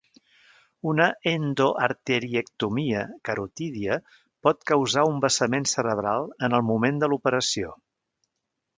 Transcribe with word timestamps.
Una 0.91 1.05
endoarteriectomia 1.31 3.03
carotídia 3.29 3.99
pot 4.49 4.67
causar 4.75 5.07
un 5.13 5.23
vessament 5.29 5.71
cerebral 5.77 6.29
en 6.49 6.61
el 6.61 6.69
moment 6.75 7.03
de 7.05 7.15
l'operació. 7.15 7.77